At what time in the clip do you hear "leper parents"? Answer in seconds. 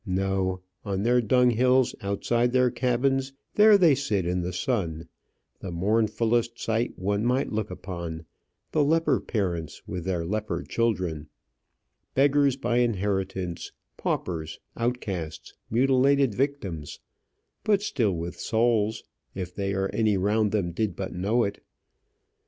8.83-9.83